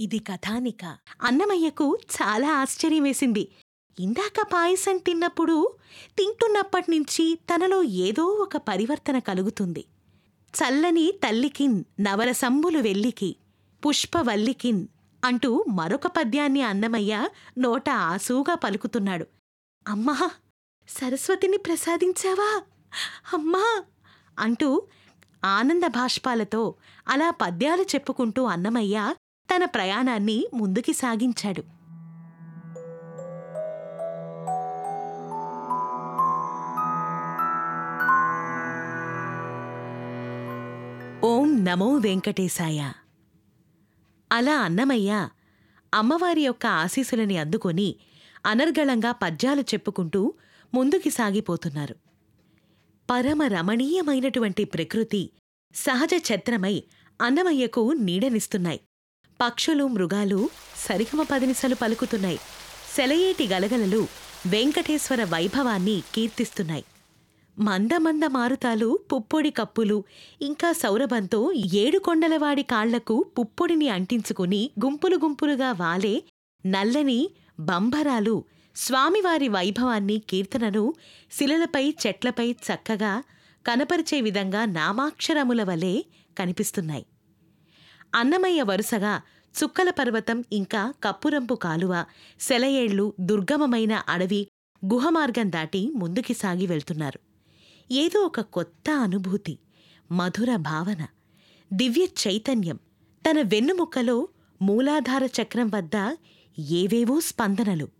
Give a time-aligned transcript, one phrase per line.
[0.00, 0.96] ఇది కథానిక.
[1.22, 3.48] అన్నమయ్యకు చాలా ఆశ్చర్యం వేసింది.
[4.00, 5.74] ఇందాక పాయసం తిన్నప్పుడు
[6.18, 9.84] తింటున్నప్పటినుంచి తనలో ఏదో ఒక పరివర్తన కలుగుతుంది.
[10.54, 13.36] చల్లని తల్లికిన్ నవరసంబులు వెల్లికి
[13.86, 14.86] పుష్పవల్లికిన్
[15.24, 17.28] అంటూ మరొక పద్యాన్ని అన్నమయ్య
[17.58, 19.26] నోట ఆసూగా పలుకుతున్నాడు.
[19.88, 20.30] అమ్మా
[20.88, 22.62] సరస్వతిని ప్రసాదించావా?
[23.34, 23.82] అమ్మా!
[24.38, 24.82] అంటూ
[25.44, 26.74] ఆనంద భాష్పాలతో
[27.08, 29.14] అలా పద్యాలు చెప్పుకుంటూ అన్నమయ్య
[29.54, 31.62] తన ప్రయాణాన్ని ముందుకి సాగించాడు.
[41.26, 42.92] ఓం నమో వెంకటేశాయ.
[44.32, 45.28] అలా అన్నమయ్య
[45.94, 47.96] అమ్మవారి యొక్క ఆశీసులని అందుకొని
[48.46, 50.34] అనర్గళంగా పద్యాలు చెప్పుకుంటూ
[50.74, 52.09] ముందుకి సాగిపోతున్నారు.
[53.10, 55.30] పరమ రమణీయమైనటువంటి ప్రకృతి
[55.74, 56.82] సహజ ఛత్రమై
[57.20, 58.80] అన్నమయ్యకు నీడనిస్తున్నాయి.
[59.40, 60.48] పక్షులు మృగాలు
[60.88, 62.38] సరిగమ పదినిసలు పలుకుతున్నాయి.
[62.96, 64.06] సెలయేటి గలగలలు
[64.46, 66.84] వెంకటేశ్వర వైభవాన్ని కీర్తిస్తున్నాయి.
[67.58, 70.04] మందమంద మారుతాలు పుప్పొడి కప్పులు
[70.42, 76.22] ఇంకా సౌరభంతో ఏడుకొండలవాడి కాళ్ళకు పుప్పొడిని అంటించుకుని గుంపులు గుంపులుగా వాలే
[76.66, 78.44] నల్లని బంభరాలు
[78.76, 80.94] స్వామివారి వైభవాన్ని కీర్తనను
[81.32, 83.22] శిలలపై చెట్లపై చక్కగా
[83.66, 86.02] కనపరిచే విధంగా నామాక్షరముల వలె
[86.38, 87.06] కనిపిస్తున్నాయి.
[88.14, 89.22] అన్నమయ్య వరుసగా
[89.64, 92.04] చుక్కల పర్వతం ఇంకా కప్పురంపు కాలువ
[92.40, 94.48] సెలయేళ్ళు దుర్గమమైన అడవి
[94.86, 97.20] గుహమార్గం దాటి ముందుకి సాగి వెళ్తున్నారు.
[97.90, 99.58] ఏదో ఒక కొత్త అనుభూతి
[100.12, 101.06] మధుర భావన
[101.72, 102.78] దివ్య చైతన్యం
[103.30, 104.28] తన వెన్నుముక్కలో
[104.62, 106.16] మూలాధార చక్రం వద్ద
[106.58, 107.99] ఏవేవో స్పందనలు.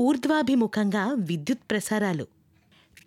[0.00, 2.24] ఊర్ధ్వాభిముఖంగా విద్యుత్ ప్రసారాలు.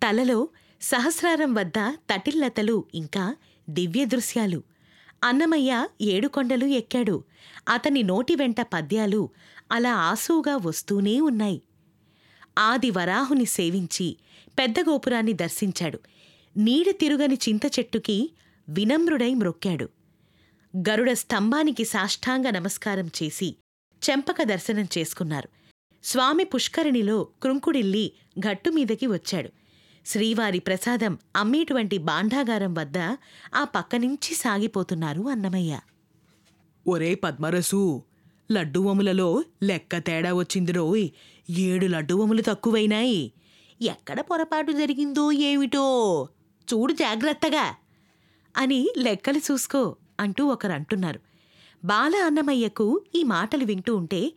[0.02, 0.48] తలలో
[0.82, 3.36] సహస్రారం వద్ద తటిల్లతలు ఇంకా
[3.70, 4.62] దివ్య దృశ్యాలు.
[5.24, 7.24] అన్నమయ్య ఏడుకొండలు ఎక్కాడు.
[7.68, 9.28] అతని నోటి వెంట పద్యాలు
[9.72, 11.62] అలా ఆసూగా వస్తూనే ఉన్నాయి.
[12.58, 14.16] ఆది వరాహుని సేవించి
[14.58, 16.00] పెద్ద గోపురాన్ని దర్శించాడు.
[16.56, 18.30] నీడ తిరుగని చింత చెట్టుకి
[18.68, 19.88] వినమ్రుడై మ్రొక్కాడు.
[20.76, 23.56] గరుడ స్తంభానికి సాష్టాంగ నమస్కారం చేసి
[24.10, 25.48] చెంపక దర్శనం చేసుకున్నారు.
[26.06, 28.12] స్వామి పుష్కరిణిలో కృంకుడిల్లి
[28.48, 29.50] గట్టుమీదకి వచ్చాడు.
[30.06, 32.98] శ్రీవారి ప్రసాదం అమ్మేటువంటి బాండాగారం వద్ద
[33.54, 35.80] ఆ పక్కనుంచి సాగిపోతున్నారు అన్నమయ్య.
[36.88, 38.02] ఒరే పద్మరసు
[38.52, 41.08] లడ్డువములలో లెక్క తేడా వచ్చిందిరోయ్
[41.50, 43.32] ఏడు లడ్డువములు తక్కువైనాయి.
[43.82, 46.28] ఎక్కడ పొరపాటు జరిగిందో ఏమిటో?
[46.74, 47.74] చూడు జాగ్రత్తగా.
[48.56, 51.20] అని లెక్కలు చూసుకో అంటూ ఒకరంటున్నారు.
[51.84, 54.32] బాల అన్నమయ్యకు ఈ మాటలు వింటూ ఉంటే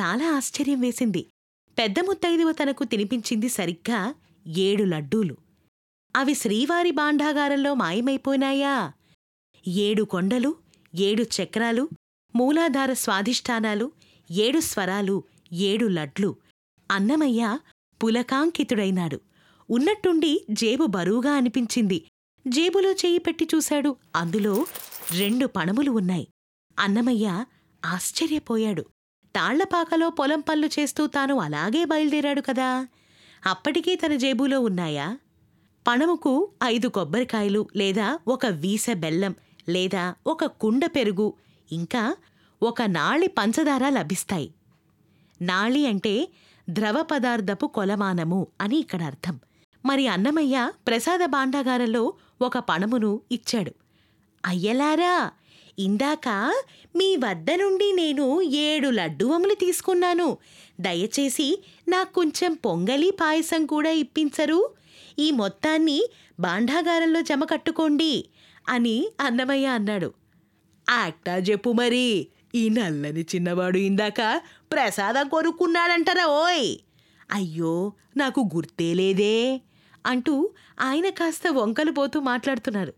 [0.00, 1.26] చాలా ఆశ్చర్యం వేసింది.
[1.78, 4.14] పెద్ద ముత్తైదువ తనకు తినిపించింది సరిగ్గా
[4.56, 5.36] ఏడు లడ్డూలు.
[6.16, 8.92] అవి శ్రీవారి బాండాగారంలో మాయమైపోయినాయా?
[9.68, 10.54] ఏడు కొండలు
[10.94, 11.88] ఏడు చక్రాలు
[12.36, 13.92] మూలాధార స్వాధిష్టానాలు
[14.30, 16.36] ఏడు స్వరాలు ఏడు లడ్లు.
[16.90, 17.58] అన్నమయ్య
[18.04, 19.20] పులకాంకితుడైనాడు.
[19.70, 22.06] ఉన్నట్టుండి జేబు బరువుగా అనిపించింది.
[22.46, 23.96] జేబులో చేయి పెట్టి చూశాడు.
[24.16, 24.66] అందులో
[25.10, 26.28] రెండు పణములు ఉన్నాయి.
[26.78, 27.44] అన్నమయ్య
[27.84, 28.84] ఆశ్చర్యపోయాడు.
[29.36, 32.86] తాళ్ళపాకలో పొలం పనులు చేస్తూ తాను అలాగే బయలుదేరాడు కదా.
[33.46, 35.18] అప్పటికీ తన జేబులో ఉన్నాయా?
[35.88, 39.34] పణముకు ఐదు కొబ్బరికాయలు లేదా ఒక వీస బెల్లం
[39.68, 41.34] లేదా ఒక కుండ పెరుగు
[41.72, 42.16] ఇంకా
[42.62, 44.54] ఒక నాళి పంచదార లభిస్తాయి.
[45.42, 46.28] నాళి అంటే
[46.70, 49.40] ద్రవ పదార్థపు కొలమానము అని ఇక్కడ అర్థం.
[49.84, 53.72] మరి అన్నమయ్య ప్రసాద భాండాగారంలో ఒక పణమును ఇచ్చాడు.
[54.44, 55.30] అయ్యలారా!
[55.78, 56.52] ఇందాక
[56.96, 60.38] మీ వద్ద నుండి నేను ఏడు లడ్డువములు తీసుకున్నాను.
[60.80, 64.70] దయచేసి నాకు కొంచెం పొంగలి పాయసం కూడా ఇప్పించరు.
[65.18, 66.04] ఈ మొత్తాన్ని
[66.40, 68.24] బాండాగారంలో జమ కట్టుకోండి
[68.68, 70.12] అని అన్నమయ్య అన్నాడు.
[70.90, 74.40] ఆక్టా చెప్పు మరి ఈ నల్లని చిన్నవాడు ఇందాక
[74.72, 76.76] ప్రసాదం కొనుక్కున్నాడంటారా ఓయ్.
[77.32, 79.60] అయ్యో నాకు గుర్తే లేదే
[80.06, 80.50] అంటూ
[80.80, 82.94] ఆయన కాస్త వంకలు పోతూ మాట్లాడుతున్నారు.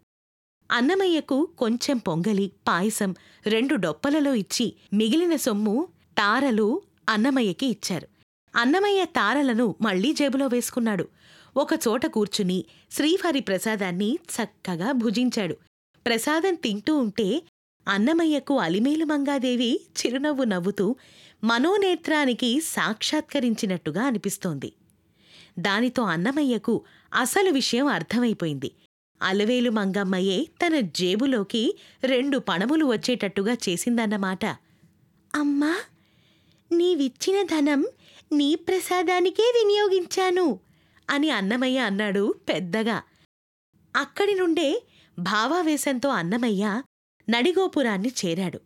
[0.70, 3.14] అన్నమయ్యకు కొంచెం పొంగలి పాయసం
[3.46, 5.88] రెండు డొప్పలలో ఇచ్చి మిగిలిన సొమ్ము
[6.18, 8.08] తారలు అన్నమయ్యకి ఇచ్చారు.
[8.56, 11.08] అన్నమయ్య తారలను మళ్ళీ జేబులో వేసుకున్నాడు.
[11.56, 15.56] ఒకచోట కూర్చుని శ్రీవారి ప్రసాదాన్ని చక్కగా భుజించాడు.
[16.06, 17.42] ప్రసాదం తింటూ ఉంటే
[17.88, 20.96] అన్నమయ్యకు అలిమేలు మంగాదేవి చిరునవ్వు నవ్వుతూ
[21.44, 24.72] మనోనేత్రానికి సాక్షాత్కరించినట్టుగా అనిపిస్తోంది.
[25.58, 26.82] దానితో అన్నమయ్యకు
[27.14, 28.70] అసలు విషయం అర్థమైపోయింది.
[29.24, 34.44] అలవేలు మంగమ్మయ్యే తన జేబులోకి రెండు పణములు వచ్చేటట్టుగా చేసిందన్నమాట.
[35.34, 35.76] అమ్మా
[36.72, 37.84] నీవిచ్చిన ధనం
[38.32, 40.60] నీ ప్రసాదానికే వినియోగించాను
[41.10, 43.02] అని అన్నమయ్య అన్నాడు పెద్దగా.
[43.96, 44.82] అక్కడి నుండే
[45.18, 46.82] భావావేశంతో అన్నమయ్య
[47.30, 48.60] నడిగోపురాన్ని చేరాడు.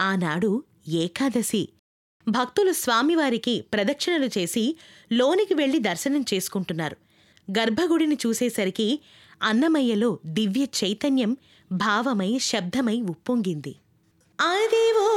[0.00, 1.68] ఆనాడు ఏకాదశి.
[2.28, 4.76] భక్తులు స్వామివారికి ప్రదక్షిణలు చేసి
[5.12, 6.96] లోనికి వెళ్ళి దర్శనం చేసుకుంటున్నారు.
[7.58, 9.00] గర్భగుడిని చూసేసరికి
[9.42, 11.36] అన్నమయ్యలో దివ్య చైతన్యం
[11.72, 13.76] భావమై శబ్దమై ఉప్పొంగింది.
[14.40, 15.10] అదివో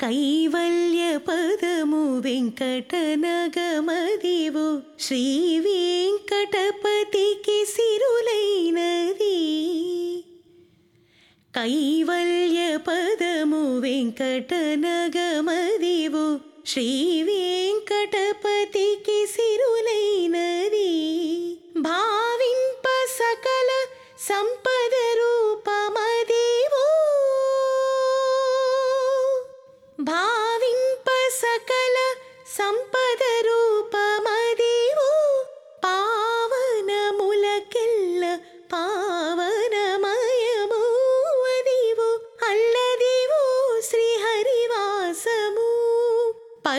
[0.00, 9.23] కైవల్య పదము వెంకటనగమదివు శ్రీ వెంకటపతికి సిరులైనది.
[11.54, 14.64] కైవల్య పదము వెంకటనగమదివు
[16.70, 16.86] శ్రీ
[17.28, 20.90] వెంకటపతికి సిరులైనది
[21.86, 23.70] భావింప సకల
[24.28, 26.86] సంపద రూపమదేవో
[30.10, 31.08] భావింప
[31.40, 31.96] సకల
[32.58, 32.93] సంపద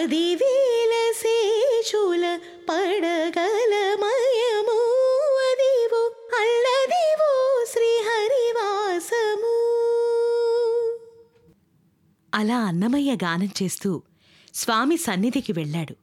[0.05, 4.75] పదివేల శేషుల పడగలమయము
[5.45, 9.55] అదివో అల్లదివో శ్రీహరివాసము.
[12.33, 14.03] అలా అన్నమయ్య గానం చేస్తూ
[14.53, 15.95] స్వామి సన్నిధికి వెళ్ళాడు.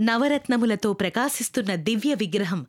[0.00, 2.66] నవరత్నములతో ప్రకాశిస్తున్న దివ్య విగ్రహం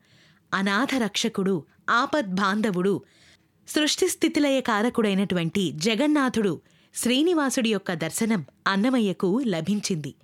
[0.53, 3.01] అనాథ రక్షకుడు ఆపద్బాంధవుడు
[3.68, 6.62] సృష్టిస్థితిలయ కారకుడైనటువంటి జగన్నాథుడు
[6.95, 10.15] శ్రీనివాసుడి యొక్క దర్శనం అన్నమయ్యకు లభించింది.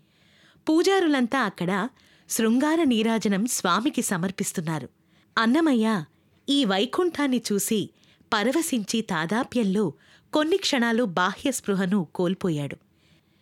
[0.69, 1.89] పూజారులంతా అక్కడ
[2.29, 4.89] శృంగార నీరాజనం స్వామికి సమర్పిస్తున్నారు.
[5.38, 6.03] అన్నమయ్య
[6.50, 7.89] ఈ వైకుంఠాన్ని చూసి
[8.33, 9.94] పరవశించి తాదాప్యంలో
[10.33, 12.77] కొన్ని క్షణాలు బాహ్య స్పృహను కోల్పోయాడు.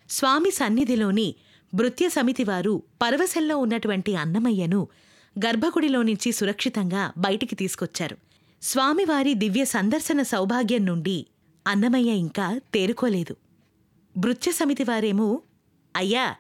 [0.10, 1.36] స్వామి సన్నిధిలోని
[1.74, 4.88] భృత్య సమితివారు పరవశంలో ఉన్నటువంటి అన్నమయ్యను
[5.46, 8.18] గర్భగుడిలో నుంచి సురక్షితంగా బయటికి తీసుకొచ్చారు.
[8.64, 11.26] స్వామివారి దివ్య సందర్శన సౌభాగ్యం నుండి
[11.68, 13.36] అన్నమయ్య ఇంకా తేరుకోలేదు.
[14.18, 15.42] భృత్య సమితివారేమో
[15.96, 16.36] అయ్యా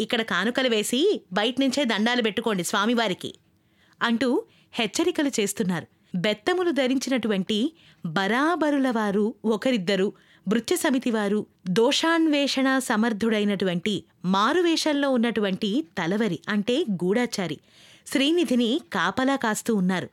[0.00, 3.34] ఇక్కడ కానుకలు వేసి బయటనుంచే దండాలు పెట్టుకోండి స్వామివారికి
[4.02, 5.86] అంటూ హెచ్చరికలు చేస్తున్నారు.
[6.14, 7.72] బెత్తములు ధరించినటువంటి
[8.06, 10.12] బరాబరుల వారు ఒకరిద్దరు
[10.48, 17.60] భృత్య సమితి వారు దోషాన్వేషణ సమర్థుడైనటువంటి మారువేషంలో ఉన్నటువంటి తలవరి అంటే గూఢాచారి.
[18.06, 20.10] శ్రీనిధిని కాపలా కాస్తూ ఉన్నారు.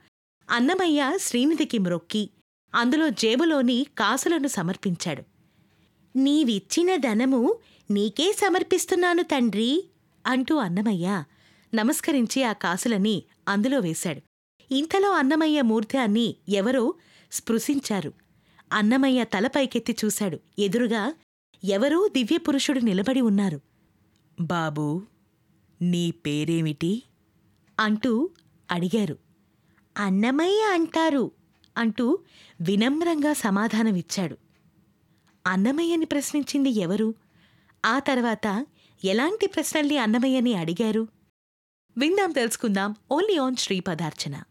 [0.49, 2.29] అన్నమయ్య శ్రీనిధికి మ్రొక్కి
[2.75, 5.23] అందులో జేబులోని కాసులను సమర్పించాడు.
[6.15, 7.57] నీవిచ్చిన ధనము
[7.91, 9.85] నీకే సమర్పిస్తున్నాను తండ్రి
[10.25, 11.23] అంటూ అన్నమయ్య
[11.75, 14.21] నమస్కరించి ఆ కాసులని అందులో వేశాడు.
[14.73, 16.93] ఇంతలో అన్నమయ్య మూర్ధాన్ని ఎవరో
[17.31, 18.13] స్పృశించారు.
[18.73, 20.39] అన్నమయ్య తలపైకెత్తి చూశాడు.
[20.59, 21.13] ఎదురుగా
[21.63, 23.61] ఎవరో దివ్యపురుషుడు నిలబడి ఉన్నారు.
[24.41, 25.01] బాబూ
[25.81, 27.03] నీ పేరేమిటి?
[27.79, 28.29] అంటూ
[28.71, 29.17] అడిగారు.
[29.97, 31.31] అన్నమయ్య అంటారు
[31.77, 32.19] అంటూ
[32.61, 34.37] వినమ్రంగా సమాధానమిచ్చాడు.
[35.47, 37.13] అన్నమయ్యని ప్రశ్నించింది ఎవరు?
[37.85, 38.65] ఆ తర్వాత
[39.05, 41.07] ఎలాంటి ప్రశ్నల్ని అన్నమయ్యని అడిగారు?
[41.97, 44.43] విందాం తెలుసుకుందాం ఓన్లీ ఆన్ శ్రీ పదార్చన.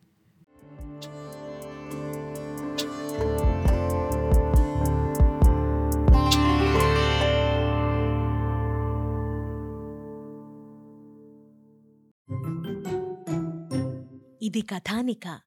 [14.42, 15.40] ఇది కథానిక.